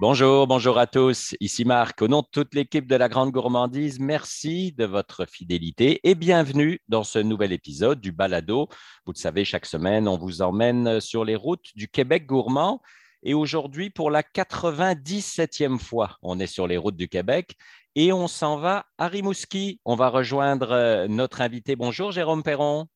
[0.00, 1.34] Bonjour, bonjour à tous.
[1.40, 2.02] Ici Marc.
[2.02, 6.78] Au nom de toute l'équipe de la Grande Gourmandise, merci de votre fidélité et bienvenue
[6.86, 8.68] dans ce nouvel épisode du Balado.
[9.06, 12.80] Vous le savez, chaque semaine, on vous emmène sur les routes du Québec gourmand.
[13.24, 17.56] Et aujourd'hui, pour la 97e fois, on est sur les routes du Québec
[17.96, 19.80] et on s'en va à Rimouski.
[19.84, 21.74] On va rejoindre euh, notre invité.
[21.74, 22.86] Bonjour, Jérôme Perron.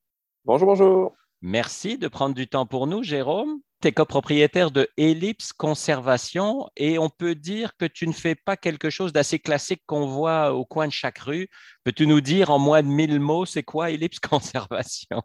[0.45, 1.17] Bonjour, bonjour.
[1.41, 7.01] Merci de prendre du temps pour nous, Jérôme tu es copropriétaire de Ellipse Conservation et
[7.01, 10.65] on peut dire que tu ne fais pas quelque chose d'assez classique qu'on voit au
[10.65, 11.49] coin de chaque rue.
[11.83, 15.23] Peux-tu nous dire en moins de mille mots, c'est quoi Ellipse Conservation?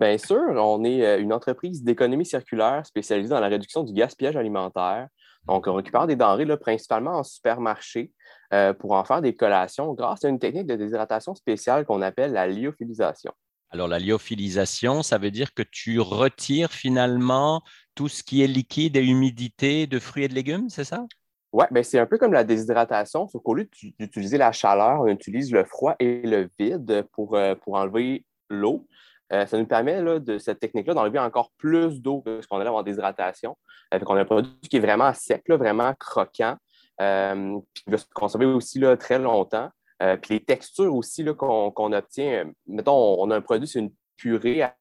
[0.00, 4.36] Bien sûr, on est euh, une entreprise d'économie circulaire spécialisée dans la réduction du gaspillage
[4.36, 5.08] alimentaire.
[5.46, 8.12] Donc, on récupère des denrées principalement en supermarché
[8.54, 12.32] euh, pour en faire des collations grâce à une technique de déshydratation spéciale qu'on appelle
[12.32, 13.32] la lyophilisation.
[13.72, 17.62] Alors, la lyophilisation, ça veut dire que tu retires finalement
[17.94, 21.04] tout ce qui est liquide et humidité de fruits et de légumes, c'est ça?
[21.52, 23.68] Oui, ben c'est un peu comme la déshydratation, sauf qu'au lieu
[23.98, 28.86] d'utiliser la chaleur, on utilise le froid et le vide pour, euh, enlever l'eau.
[29.32, 32.70] Euh, ça nous permet de cette technique-là d'enlever encore plus d'eau que ce qu'on a
[32.70, 33.56] en déshydratation.
[33.94, 36.56] Euh, on a un produit qui est vraiment sec, vraiment croquant,
[36.98, 39.70] qui va se conserver aussi là, très longtemps.
[40.02, 44.62] Euh, puis les textures aussi qu'on obtient, mettons, on a un produit, c'est une purée
[44.62, 44.74] à,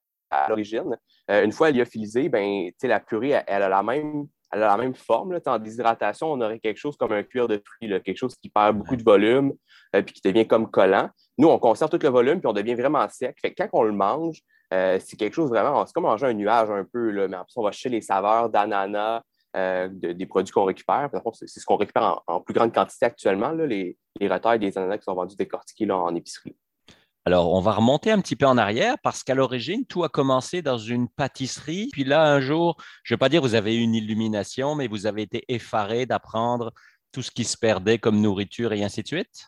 [0.47, 0.97] l'origine.
[1.29, 4.95] Euh, une fois lyophilisée, ben, la purée, elle, a la même, elle a la même
[4.95, 5.33] forme.
[5.33, 5.39] Là.
[5.47, 8.77] En déshydratation, on aurait quelque chose comme un cuir de fruits, quelque chose qui perd
[8.77, 9.53] beaucoup de volume
[9.95, 11.09] euh, puis qui devient comme collant.
[11.37, 13.37] Nous, on conserve tout le volume puis on devient vraiment sec.
[13.41, 14.39] Fait quand on le mange,
[14.71, 17.63] c'est quelque chose vraiment, c'est comme manger un nuage un peu, là, mais après, on
[17.63, 19.23] va chercher les saveurs d'ananas,
[19.55, 21.09] euh, des produits qu'on récupère.
[21.33, 25.03] C'est ce qu'on récupère en, plus grande quantité actuellement, les, les retails des ananas qui
[25.05, 26.55] sont vendus décortiqués en épicerie.
[27.25, 30.61] Alors, on va remonter un petit peu en arrière parce qu'à l'origine, tout a commencé
[30.61, 31.89] dans une pâtisserie.
[31.91, 34.73] Puis là, un jour, je ne vais pas dire que vous avez eu une illumination,
[34.73, 36.71] mais vous avez été effaré d'apprendre
[37.11, 39.47] tout ce qui se perdait comme nourriture et ainsi de suite?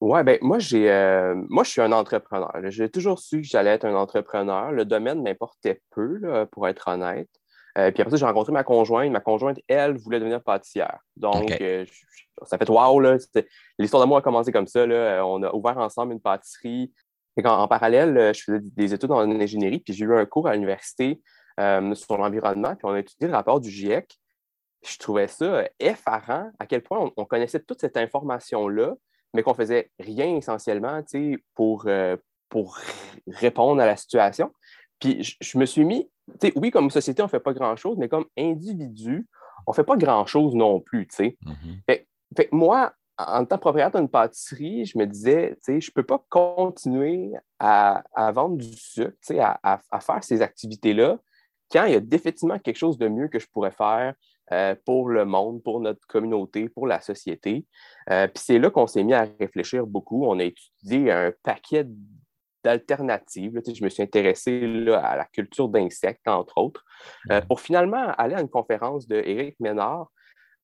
[0.00, 2.52] Oui, ben moi, j'ai, euh, moi, je suis un entrepreneur.
[2.64, 4.70] J'ai toujours su que j'allais être un entrepreneur.
[4.70, 7.30] Le domaine m'importait peu, pour être honnête.
[7.76, 9.10] Euh, puis après ça, j'ai rencontré ma conjointe.
[9.10, 10.98] Ma conjointe, elle, voulait devenir pâtissière.
[11.16, 11.84] Donc, euh,
[12.44, 13.16] ça fait wow, là.
[13.78, 14.86] L'histoire de moi a commencé comme ça.
[14.86, 14.94] Là.
[14.94, 16.92] Euh, on a ouvert ensemble une pâtisserie.
[17.36, 20.52] Et en, parallèle, je faisais des études en ingénierie, puis j'ai eu un cours à
[20.54, 21.20] l'université
[21.58, 24.16] sur l'environnement, puis on a étudié le rapport du GIEC.
[24.86, 28.94] Je trouvais ça effarant à quel point on, connaissait toute cette information-là,
[29.32, 31.02] mais qu'on faisait rien essentiellement
[31.56, 31.88] pour,
[32.48, 32.78] pour
[33.26, 34.52] répondre à la situation.
[35.04, 36.08] Puis je, me suis mis,
[36.56, 39.28] oui, comme société, on ne fait pas grand-chose, mais comme individu,
[39.66, 41.06] on ne fait pas grand-chose non plus.
[41.18, 41.84] Mm-hmm.
[41.86, 46.02] fait, fait, moi, en tant que propriétaire d'une pâtisserie, je me disais, je ne peux
[46.02, 51.18] pas continuer à, vendre du sucre, à, à, faire ces activités-là,
[51.70, 54.14] quand il y a définitivement quelque chose de mieux que je pourrais faire
[54.52, 57.66] euh, pour le monde, pour notre communauté, pour la société.
[58.10, 60.24] Euh, puis c'est là qu'on s'est mis à réfléchir beaucoup.
[60.24, 61.86] On a étudié un paquet
[62.64, 63.60] d'alternatives.
[63.66, 66.84] Je me suis intéressé à la culture d'insectes, entre autres,
[67.30, 70.10] euh, pour finalement aller à une conférence de Éric Ménard,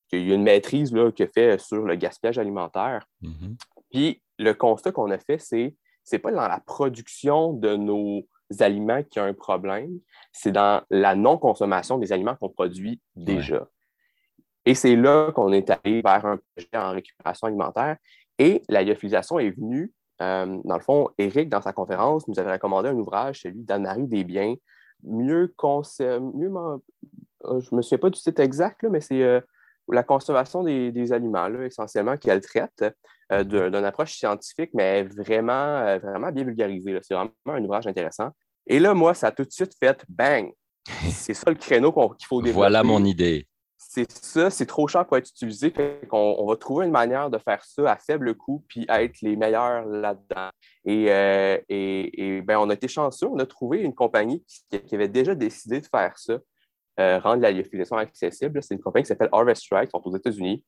[0.09, 3.07] qui a une maîtrise qu'il a fait sur le gaspillage alimentaire.
[3.23, 3.57] Mm-hmm.
[3.91, 8.27] Puis le constat qu'on a fait, c'est c'est pas dans la production de nos
[8.59, 10.01] aliments qu'il y a un problème,
[10.33, 13.69] c'est dans la non-consommation des aliments qu'on produit déjà.
[14.65, 17.97] Et c'est là qu'on est allé vers un projet en récupération alimentaire.
[18.39, 22.53] Et la lyophilisation est venue euh, dans le fond, Eric, dans sa conférence, nous avait
[22.53, 24.55] recommandé un ouvrage, celui d'Anne-Marie Desbiens,
[25.03, 26.51] mieux mieux
[27.47, 29.41] euh, je ne me souviens pas du site exact, mais c'est euh,
[29.89, 32.85] la conservation des, aliments, essentiellement, qu'elle traite
[33.31, 36.99] d'une approche scientifique, mais vraiment, vraiment bien vulgarisée.
[37.03, 38.31] C'est vraiment un ouvrage intéressant.
[38.67, 40.53] Et là, moi, ça a tout de suite fait bang!
[41.11, 42.53] C'est ça le créneau qu'il faut développer.
[42.53, 43.47] Voilà mon idée
[43.93, 45.75] c'est ça, c'est trop cher pour être utilisé.
[46.13, 49.85] on, va trouver une manière de faire ça à faible coût puis être les meilleurs
[49.85, 50.51] là-dedans.
[50.85, 51.59] Et, euh,
[52.43, 55.87] ben, on a été chanceux, on a trouvé une compagnie qui, avait déjà décidé de
[55.87, 56.39] faire ça,
[57.01, 58.63] euh, rendre la lyophilisation accessible.
[58.63, 60.65] C'est une compagnie qui s'appelle Harvest Strike, qui sont aux États-Unis.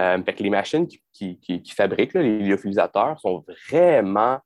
[0.00, 4.40] Euh, les machines qui, fabriquent les lyophilisateurs sont vraiment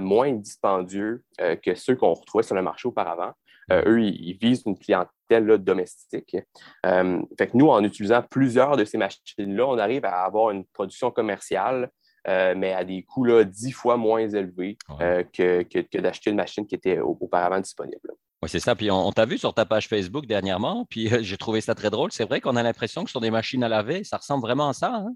[0.00, 3.34] moins dispendieux que ceux qu'on retrouvait sur le marché auparavant.
[3.70, 6.36] Eux, ils, visent une clientèle domestique.
[6.86, 10.64] Euh, fait que nous, en utilisant plusieurs de ces machines-là, on arrive à avoir une
[10.64, 11.90] production commerciale,
[12.26, 16.66] euh, mais à des coûts dix fois moins élevés euh, que, que, d'acheter une machine
[16.66, 18.12] qui était auparavant disponible.
[18.42, 18.76] Oui, c'est ça.
[18.76, 22.12] Puis on, t'a vu sur ta page Facebook dernièrement, puis j'ai trouvé ça très drôle.
[22.12, 24.04] C'est vrai qu'on a l'impression que ce sont des machines à laver.
[24.04, 24.94] Ça ressemble vraiment à ça.
[24.94, 25.14] Hein?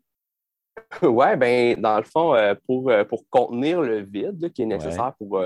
[1.03, 2.35] oui, bien, dans le fond,
[2.67, 5.41] pour, pour contenir le vide qui est nécessaire pour,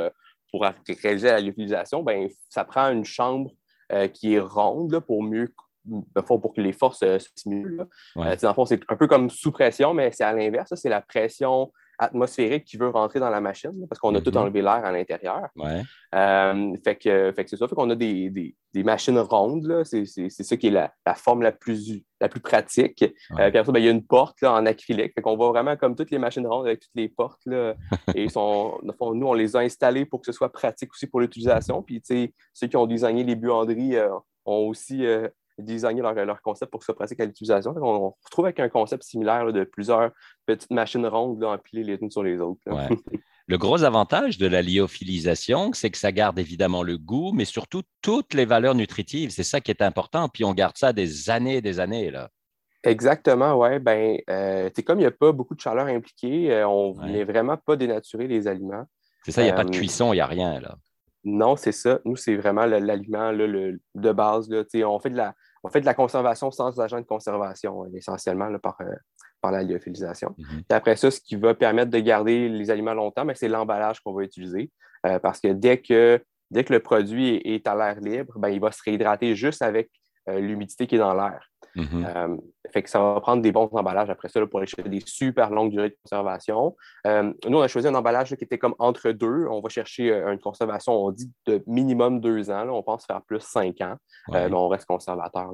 [0.59, 3.51] pour réaliser l'utilisation, ben, ça prend une chambre
[3.93, 5.53] euh, qui est ronde pour mieux
[6.27, 7.87] pour que les forces se stimulent.
[8.17, 10.75] dans le fond, c'est un peu comme sous pression, mais c'est à l'inverse.
[10.75, 14.39] C'est la pression atmosphérique qui veut rentrer dans la machine, parce qu'on a tout mm-hmm.
[14.39, 15.49] enlevé l'air à l'intérieur.
[16.15, 20.05] Euh, fait que, fait que c'est ça, fait qu'on a des, des, machines rondes, c'est
[20.29, 23.03] ça qui est la, la, forme la plus, la plus pratique.
[23.03, 23.09] Euh,
[23.51, 25.49] puis après ça, ben, il y a une porte là, en acrylique, fait qu'on voit
[25.49, 27.43] vraiment comme toutes les machines rondes avec toutes les portes.
[27.47, 27.75] Là,
[28.15, 31.83] et sont, nous, on les a installées pour que ce soit pratique aussi pour l'utilisation.
[31.83, 34.11] Puis ceux qui ont designé les buanderies euh,
[34.45, 35.05] ont aussi
[35.59, 37.75] designer leur, leur, concept pour que ce soit pratique à l'utilisation.
[37.77, 40.11] On, retrouve avec un concept similaire de plusieurs
[40.47, 42.61] petites machines rondes empilées les unes sur les autres.
[43.49, 47.83] Le gros avantage de la lyophilisation, c'est que ça garde évidemment le goût, mais surtout
[48.03, 49.31] toutes les valeurs nutritives.
[49.31, 50.29] C'est ça qui est important.
[50.29, 52.11] Puis on garde ça des années et des années.
[52.11, 52.29] Là.
[52.83, 53.79] Exactement, oui.
[53.79, 57.57] Ben, euh, comme il n'y a pas beaucoup de chaleur impliquée, euh, on ne vraiment
[57.57, 58.85] pas dénaturer les aliments.
[59.25, 60.61] C'est ça, il n'y a pas de euh, cuisson, il n'y a rien.
[60.61, 60.77] là.
[61.25, 61.99] Non, c'est ça.
[62.05, 64.49] Nous, c'est vraiment l'aliment de base.
[64.49, 64.63] Là.
[64.87, 65.35] On, fait de la,
[65.67, 68.95] on fait de la conservation sans agent de conservation, euh, essentiellement par, euh,
[69.41, 70.35] par la lyophilisation.
[70.39, 70.63] Mhm.
[70.71, 74.13] après ça, ce qui va permettre de garder les aliments longtemps, ben, c'est l'emballage qu'on
[74.13, 74.71] va utiliser.
[75.07, 76.21] Euh, parce que dès que
[76.51, 79.91] dès que le produit est, à l'air libre, ben, il va se réhydrater juste avec
[80.29, 81.49] l'humidité qui est dans l'air.
[81.77, 82.07] Mm-hmm.
[82.07, 82.37] Euh,
[82.73, 85.51] fait que ça va prendre des bons emballages après ça pour aller chercher des super
[85.51, 86.75] longues durées de conservation.
[87.07, 89.47] Euh, nous, on a choisi un emballage qui était comme entre deux.
[89.51, 92.69] On va chercher euh, une conservation, on dit de minimum deux ans.
[92.71, 93.97] on pense faire plus cinq ans,
[94.33, 95.53] mais on reste conservateur.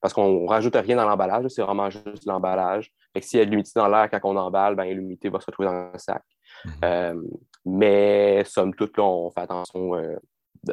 [0.00, 2.90] parce qu'on ne rajoute rien dans l'emballage, c'est vraiment juste l'emballage.
[3.20, 5.68] s'il y a de l'humidité dans l'air quand on emballe, ben, l'humidité va se retrouver
[5.68, 6.22] dans le sac.
[6.64, 7.22] Mm-hmm.
[7.66, 9.94] mais somme toute, on fait attention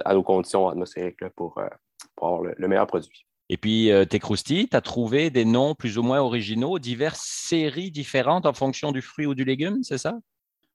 [0.06, 1.60] à nos conditions atmosphériques pour,
[2.22, 3.25] avoir le meilleur produit.
[3.51, 7.19] Et puis, euh, tes croustilles, tu as trouvé des noms plus ou moins originaux, diverses
[7.21, 10.18] séries différentes en fonction du fruit ou du légume, c'est ça?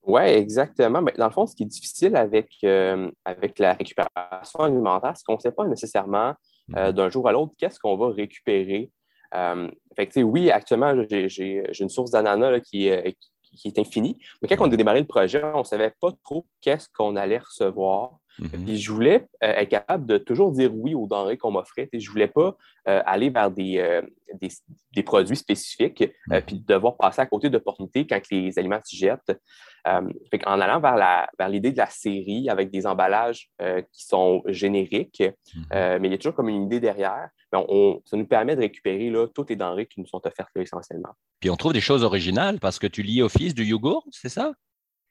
[0.03, 1.01] Oui, exactement.
[1.01, 5.25] Mais dans le fond, ce qui est difficile avec, euh, avec la récupération alimentaire, c'est
[5.25, 6.35] qu'on ne sait pas nécessairement
[6.77, 6.93] euh, mhm.
[6.93, 8.91] d'un jour à l'autre qu'est-ce qu'on va récupérer.
[9.33, 12.91] fait oui, actuellement, j'ai une source d'ananas qui,
[13.43, 14.19] qui, est infinie.
[14.43, 17.39] Mais quand on a démarré le projet, on ne savait pas trop qu'est-ce qu'on allait
[17.39, 18.19] recevoir.
[18.39, 18.75] Mhm.
[18.75, 21.89] je voulais euh, être capable de toujours dire oui aux denrées qu'on m'offrait.
[21.93, 22.57] Je ne voulais pas
[22.89, 24.03] euh, aller vers des, euh,
[24.95, 26.43] des, produits spécifiques mhm.
[26.43, 29.41] puis devoir passer à côté d'opportunités quand les aliments s'y jettent.
[29.85, 33.51] en allant vers l'idée de la série avec des emballages
[33.93, 35.23] qui sont génériques,
[35.55, 35.99] mhm.
[36.01, 39.27] mais il y a toujours comme une idée derrière, ça nous permet de récupérer là,
[39.29, 41.15] toutes les denrées qui nous sont offertes essentiellement.
[41.41, 44.29] Puis on trouve des choses originales parce que tu lis au fils du yogourt, c'est
[44.29, 44.53] ça?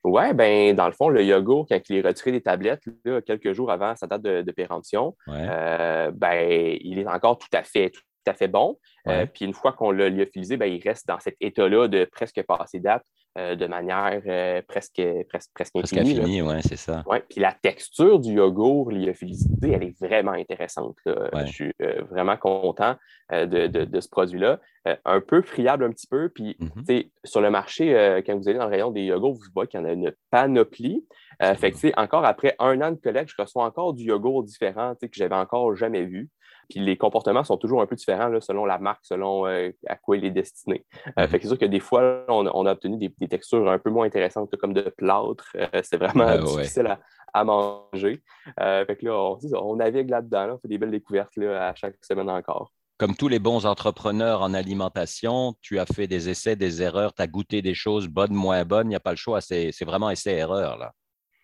[0.08, 2.84] Oui, ben, dans le fond, le yogourt, quand il est retiré des tablettes
[3.26, 7.90] quelques jours avant sa date de, péremption, euh, ben, il est encore tout à fait,
[7.90, 8.78] tout à fait bon.
[9.08, 12.42] Euh, puis une fois qu'on l'a lyophilisé, ben, il reste dans cet état-là de presque
[12.44, 13.04] passé date
[13.38, 14.22] euh, de manière
[14.68, 16.42] presque, presque, presque infinie.
[16.42, 17.04] oui, c'est ça.
[17.06, 17.24] Ouais.
[17.30, 20.98] Puis la texture du yogourt lyophilisé, elle est vraiment intéressante.
[21.06, 21.72] Je suis
[22.10, 22.96] vraiment content
[23.32, 24.60] de, ce produit-là.
[25.06, 26.30] un peu friable un petit peu.
[26.30, 27.10] Puis mm-hmm.
[27.24, 29.84] sur le marché, quand vous allez dans le rayon des yogourts, vous voyez qu'il y
[29.84, 31.06] en a une panoplie.
[31.42, 35.08] fait que, encore après un an de collecte, je reçois encore du yogourt différent que
[35.14, 36.30] j'avais encore jamais vu.
[36.70, 40.18] Puis les comportements sont toujours un peu différents selon la marque, selon euh, à quoi
[40.18, 40.86] il est destiné.
[41.20, 43.90] Euh, fait que c'est sûr que des fois, on, a obtenu des, textures un peu
[43.90, 45.52] moins intéressantes, comme de plâtre.
[45.56, 46.98] Euh, c'est vraiment difficile
[47.34, 48.22] à, manger.
[48.58, 50.56] fait que là, on, navigue là-dedans.
[50.56, 52.72] on fait des belles découvertes à chaque semaine encore.
[52.98, 57.22] Comme tous les bons entrepreneurs en alimentation, tu as fait des essais, des erreurs, tu
[57.22, 58.88] as goûté des choses bonnes, moins bonnes.
[58.88, 59.42] Il n'y a pas le choix.
[59.42, 60.78] C'est vraiment essai-erreur.
[60.78, 60.94] là.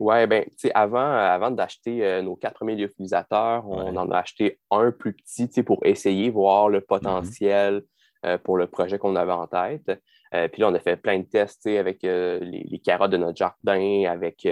[0.02, 4.18] Oui, bien, tu sais, avant, avant d'acheter euh, nos quatre premiers lyophilisateurs, on en a
[4.18, 6.86] acheté un plus petit, tu sais, pour essayer, voir le mm-hmm.
[6.88, 7.84] potentiel
[8.26, 9.92] euh, pour le projet qu'on avait en tête.
[10.34, 13.18] Euh, puis là, on a fait plein de tests, tu sais, avec les, carottes de
[13.18, 14.48] notre jardin, avec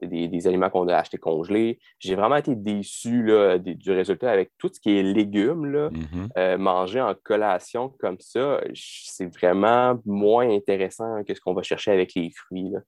[0.00, 1.80] des, aliments qu'on a achetés congelés.
[1.98, 5.90] J'ai vraiment été déçu là, du résultat avec tout ce qui est légumes, là.
[5.90, 6.58] Mm-hmm.
[6.58, 12.14] manger en collation comme ça, c'est vraiment moins intéressant que ce qu'on va chercher avec
[12.14, 12.70] les fruits.
[12.70, 12.78] Là.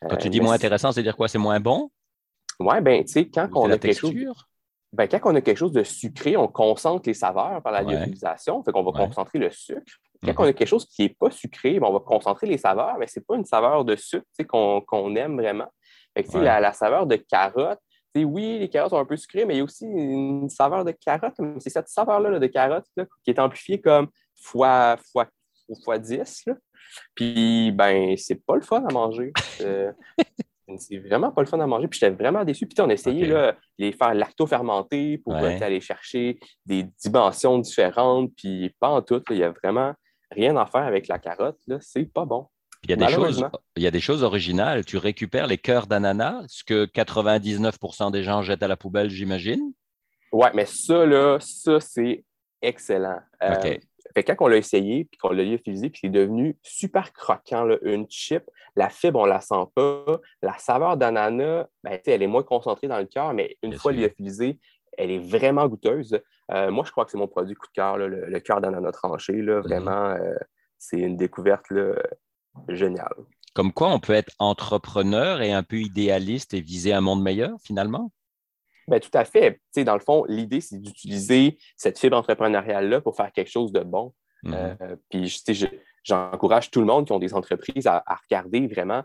[0.00, 1.28] Quand tu dis moins intéressant, c'est dire quoi?
[1.28, 1.90] C'est moins bon?
[2.60, 4.14] Oui, bien, tu sais, quand on a quelque chose.
[4.92, 8.62] Ben, quand on a quelque chose de sucré, on concentre les saveurs par la lyophilisation,
[8.62, 9.80] fait qu'on va concentrer le sucre.
[10.22, 10.38] Quand mhm.
[10.38, 13.08] on a quelque chose qui n'est pas sucré, ben, on va concentrer les saveurs, mais
[13.08, 15.66] ce n'est pas une saveur de sucre qu'on aime vraiment.
[16.16, 17.80] Fait que, la, la, saveur de carotte,
[18.16, 20.92] oui, les carottes sont un peu sucrées, mais il y a aussi une saveur de
[20.92, 21.34] carotte.
[21.58, 22.86] C'est cette saveur-là de carotte
[23.24, 24.08] qui est amplifiée comme
[24.40, 25.26] fois, fois,
[25.84, 26.44] fois 10.
[27.14, 29.32] Puis, ben, c'est pas le fun à manger.
[29.60, 29.92] Euh,
[30.78, 31.88] c'est vraiment pas le fun à manger.
[31.88, 32.66] Puis, j'étais vraiment déçu.
[32.66, 38.32] Puis, on a essayé là, de les faire lacto-fermenter pour aller chercher des dimensions différentes.
[38.36, 39.22] Puis, pas en tout.
[39.30, 39.92] Il n'y a vraiment
[40.30, 41.58] rien à faire avec la carotte.
[41.80, 42.46] C'est pas bon.
[42.86, 43.42] Il y, a des choses,
[43.76, 44.84] il y a des choses originales.
[44.84, 49.72] Tu récupères les cœurs d'ananas, ce que 99% des gens jettent à la poubelle, j'imagine.
[50.32, 52.24] Oui, mais ça, là, ça, c'est
[52.60, 53.20] excellent.
[54.14, 58.06] Fait quand on l'a essayé, puis qu'on l'a lyophilisé, puis c'est devenu super croquant, une
[58.08, 58.44] chip,
[58.76, 60.04] la fibre, on ne la sent pas.
[60.40, 64.58] La saveur d'ananas, ben, elle est moins concentrée dans le cœur, mais une fois lyophilisée,
[64.96, 66.20] elle est vraiment goûteuse.
[66.52, 69.32] Euh, moi, je crois que c'est mon produit coup de cœur, le, cœur d'ananas tranché.
[69.42, 69.62] Là, mhm.
[69.62, 70.34] vraiment, euh,
[70.78, 71.66] c'est une découverte
[72.68, 73.14] géniale.
[73.54, 77.56] Comme quoi, on peut être entrepreneur et un peu idéaliste et viser un monde meilleur,
[77.62, 78.10] finalement?
[78.88, 79.60] Bien, tout à fait.
[79.78, 84.12] dans le fond, l'idée, c'est d'utiliser cette fibre entrepreneuriale-là pour faire quelque chose de bon.
[84.42, 84.54] Mhm.
[84.54, 85.42] Euh, puis,
[86.02, 89.02] j'encourage tout le monde qui ont des entreprises à, regarder vraiment,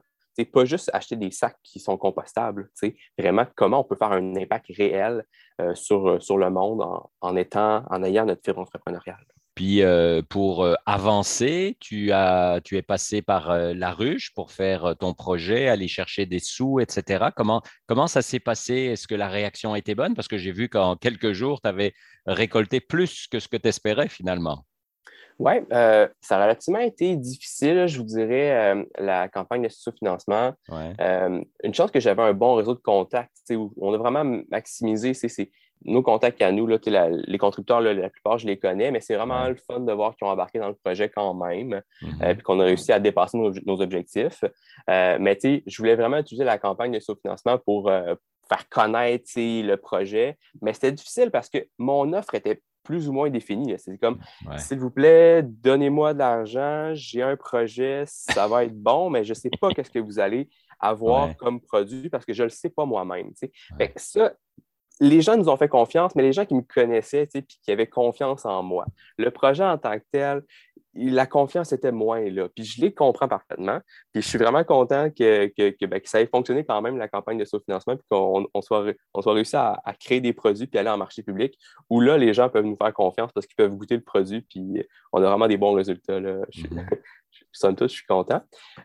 [0.53, 2.69] pas juste acheter des sacs qui sont compostables,
[3.17, 5.25] vraiment comment on peut faire un impact réel
[5.59, 6.81] euh, sur, sur le monde
[7.19, 9.25] en, étant, en ayant notre fibre entrepreneuriale.
[9.59, 14.53] Puis euh, pour euh, avancer, tu, as, tu es passé par euh, la ruche pour
[14.53, 17.25] faire ton projet, aller chercher des sous, etc.
[17.35, 18.73] Comment, comment ça s'est passé?
[18.73, 20.15] Est-ce que la réaction a été bonne?
[20.15, 21.91] Parce que j'ai vu qu'en quelques jours, tu avais
[22.25, 24.63] récolté plus que ce que tu espérais finalement.
[25.39, 30.53] Oui, ça a relativement été difficile, je vous dirais, la campagne de sous-financement.
[30.69, 35.51] une chance que j'avais un bon réseau de contacts, où on a vraiment maximisé ces,
[35.85, 36.77] nos contacts à nous, là,
[37.09, 40.27] les contributeurs, la plupart, je les connais, mais c'est vraiment le fun de voir qu'ils
[40.27, 42.23] ont embarqué dans le projet quand même, mm-hmm.
[42.23, 44.43] euh, puis qu'on a réussi à dépasser nos, objectifs.
[44.89, 48.15] Euh, mais je voulais vraiment utiliser la campagne de sous-financement pour euh,
[48.49, 53.29] faire connaître le projet, mais c'était difficile parce que mon offre était plus ou moins
[53.29, 53.75] définie.
[53.77, 54.19] C'est comme,
[54.57, 59.31] s'il vous plaît, donnez-moi de l'argent, j'ai un projet, ça va être bon, mais je
[59.31, 62.51] ne sais pas qu'est-ce que vous allez avoir comme produit parce que je ne le
[62.51, 63.31] sais pas moi-même.
[63.97, 64.33] Ça,
[64.99, 67.87] les gens nous ont fait confiance, mais les gens qui me connaissaient, et qui avaient
[67.87, 68.85] confiance en moi.
[69.17, 70.43] Le projet en tant que tel,
[70.95, 72.49] la confiance était moins là.
[72.49, 73.79] Puis je les comprends parfaitement.
[74.11, 77.37] Puis je suis vraiment content que, que, ben, ça ait fonctionné quand même, la campagne
[77.37, 80.97] de sous-financement, puis qu'on soit, on soit réussi à, créer des produits puis aller en
[80.97, 81.57] marché public,
[81.89, 84.83] où là, les gens peuvent nous faire confiance parce qu'ils peuvent goûter le produit, puis
[85.13, 86.19] on a vraiment des bons résultats.
[86.19, 86.39] Là.
[87.59, 88.41] somme toute, je suis content.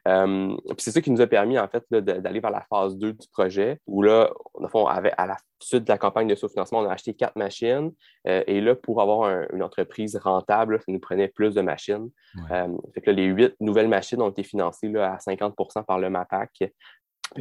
[0.09, 3.29] Euh, c'est ça qui nous a permis, en fait, d'aller vers la phase 2 du
[3.33, 4.31] projet, où là,
[4.69, 7.93] fond, à la suite de la campagne de sous-financement, on a acheté quatre machines.
[8.27, 12.11] Euh, et là, pour avoir une entreprise rentable, ça nous prenait plus de machines.
[12.51, 16.73] Euh, fait que les huit nouvelles machines ont été financées à 50% par le MAPAC.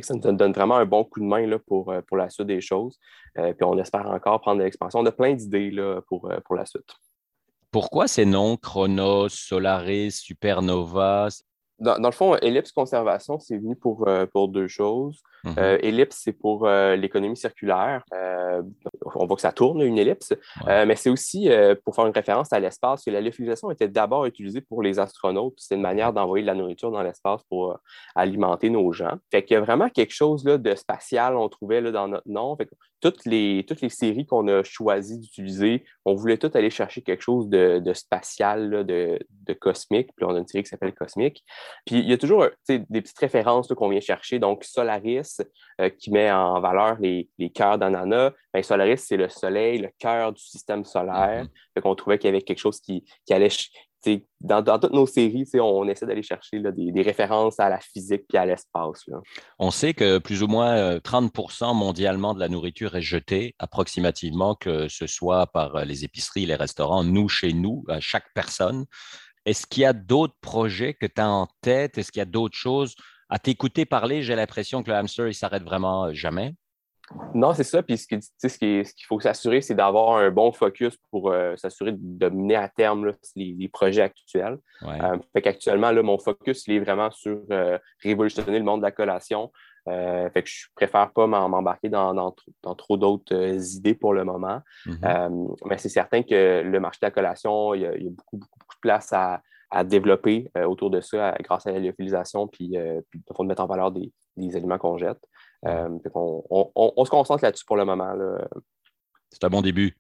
[0.02, 2.62] ça nous donne vraiment un bon coup de main là, pour, pour la suite des
[2.62, 3.00] choses.
[3.36, 5.00] puis on espère encore prendre de l'expansion.
[5.00, 5.72] On a plein d'idées
[6.08, 6.90] pour, pour la suite.
[7.74, 11.30] Pourquoi ces noms Chronos, Solaris, Supernova?
[11.80, 15.24] Dans, le fond, Ellipse Conservation, c'est venu pour, euh, pour deux choses.
[15.44, 15.56] Mhm.
[15.58, 18.04] Euh, ellipse, c'est pour euh, l'économie circulaire.
[19.16, 20.34] on voit que ça tourne, une ellipse.
[20.68, 21.50] mais c'est aussi
[21.84, 25.56] pour faire une référence à l'espace, que la lyophilisation était d'abord utilisée pour les astronautes.
[25.58, 27.78] C'est une manière d'envoyer de la nourriture dans l'espace pour
[28.16, 29.18] alimenter nos gens.
[29.32, 32.30] Fait qu'il y a vraiment quelque chose là, de spatial, on trouvait là, dans notre
[32.30, 32.56] nom.
[32.56, 32.70] Fait
[33.04, 37.22] toutes, les, toutes les séries qu'on a choisi d'utiliser, on voulait toutes aller chercher quelque
[37.22, 40.10] chose de, spatial, de, de, cosmique.
[40.16, 41.44] Puis on a une série qui s'appelle Cosmique.
[41.86, 44.40] Puis il y a toujours des petites références qu'on vient chercher.
[44.40, 45.33] Donc, Solaris,
[45.82, 48.32] euh, qui met en valeur les, les cœurs d'ananas.
[48.54, 51.46] Bien, Solaris, c'est le soleil, le cœur du système solaire.
[51.46, 53.50] Mm On trouvait qu'il y avait quelque chose qui, qui allait.
[54.42, 58.26] Dans, dans, toutes nos séries, on essaie d'aller chercher des, des, références à la physique
[58.34, 59.06] et à l'espace.
[59.60, 64.56] On sait que plus ou moins 30% euh, mondialement de la nourriture est jetée, approximativement,
[64.56, 68.86] que ce soit par euh, les épiceries, les restaurants, nous, chez nous, à chaque personne.
[69.46, 71.98] Est-ce qu'il y a d'autres projets que tu as en tête?
[71.98, 72.96] Est-ce qu'il y a d'autres choses?
[73.34, 76.54] À t'écouter parler, j'ai l'impression que le hamster, il s'arrête vraiment euh, jamais.
[77.34, 77.82] Non, c'est ça.
[77.82, 82.56] Puis ce qu'il faut s'assurer, c'est d'avoir un bon focus pour euh, s'assurer de mener
[82.56, 84.60] à terme les, projets actuels.
[84.84, 85.02] Ouais.
[85.02, 87.42] Euh, Actuellement, mon focus il est vraiment sur
[88.04, 89.52] révolutionner le monde de la collation.
[89.88, 92.36] fait que je préfère pas m'embarquer dans,
[92.78, 94.62] trop d'autres idées pour le moment.
[94.86, 95.56] Mm-hmm.
[95.66, 98.12] mais c'est certain que le marché de la collation, il y a, il y a
[98.12, 99.42] beaucoup, beaucoup place à,
[99.84, 103.68] développer euh, autour de ça grâce à la lyophilisation, puis, euh, puis de mettre en
[103.68, 104.12] valeur des,
[104.56, 105.20] aliments qu'on jette.
[105.66, 108.14] Euh, on, se concentre là-dessus pour le moment.
[109.32, 109.98] C'est un bon début.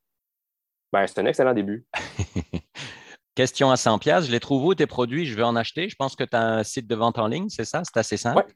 [0.91, 1.87] Ben, c'est un excellent début.
[3.35, 5.25] Question à 100 je les trouve où tes produits?
[5.25, 5.89] Je vais en acheter.
[5.89, 7.81] Je pense que tu as un site de vente en ligne, c'est ça?
[7.83, 8.45] C'est assez simple?
[8.45, 8.53] Oui,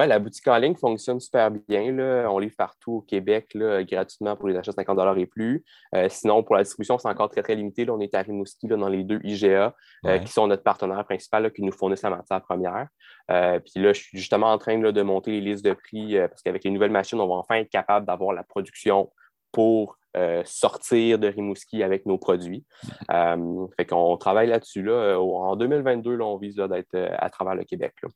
[0.00, 1.92] la boutique en ligne fonctionne super bien.
[1.92, 2.26] Là.
[2.30, 5.64] On livre partout au Québec là, gratuitement pour les achats de 50 et plus.
[5.94, 7.84] Euh, sinon, pour la distribution, c'est encore très, très limité.
[7.84, 9.74] Là, on est à Rimouski dans les deux IGA
[10.06, 12.88] euh, qui sont notre partenaire principal qui nous fournissent la matière première.
[13.30, 16.42] Euh, puis là, je suis justement en train de monter les listes de prix parce
[16.42, 19.10] qu'avec les nouvelles machines, on va enfin être capable d'avoir la production
[19.52, 19.98] pour
[20.44, 22.64] sortir de Rimouski avec nos produits.
[23.08, 24.82] fait qu'on travaille là-dessus.
[24.82, 25.18] Là.
[25.18, 27.94] En 2022, là, on vise d'être à travers le Québec.
[28.02, 28.08] Là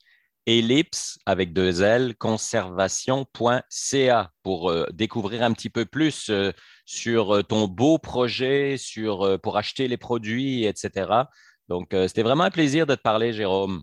[0.46, 6.52] ellipse avec deux L, conservation.ca pour euh, découvrir un petit peu plus euh,
[6.84, 11.24] sur ton beau projet, sur, pour acheter les produits, etc.
[11.68, 13.82] Donc, c'était vraiment un plaisir de te parler, Jérôme.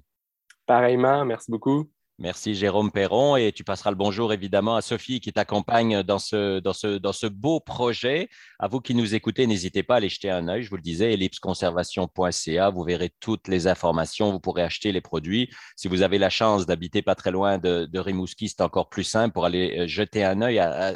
[0.65, 1.89] Pareillement, merci beaucoup.
[2.19, 6.59] Merci Jérôme Perron et tu passeras le bonjour évidemment à Sophie qui t'accompagne dans ce,
[6.59, 8.29] dans, ce, dans ce beau projet.
[8.59, 10.61] À vous qui nous écoutez, n'hésitez pas à aller jeter un œil.
[10.61, 15.49] Je vous le disais, ellipseconservation.ca, vous verrez toutes les informations, vous pourrez acheter les produits.
[15.75, 19.33] Si vous avez la chance d'habiter pas très loin de, Rimouski, c'est encore plus simple
[19.33, 20.95] pour aller euh, jeter un œil à,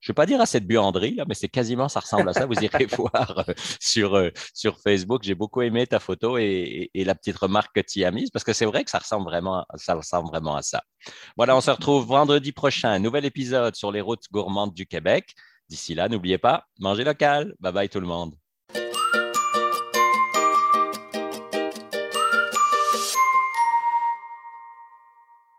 [0.00, 2.46] je ne vais pas dire à cette buanderie, mais c'est quasiment, ça ressemble à ça.
[2.46, 5.22] Vous irez voir euh, sur, euh, sur Facebook.
[5.24, 8.44] J'ai beaucoup aimé ta photo et, la petite remarque que tu y as mise parce
[8.44, 10.82] que c'est vrai que ça ressemble vraiment, ça ressemble vraiment ça.
[11.36, 15.34] Voilà, on se retrouve vendredi prochain, nouvel épisode sur les routes gourmandes du Québec.
[15.68, 17.54] D'ici là, n'oubliez pas, mangez local.
[17.60, 18.34] Bye bye tout le monde.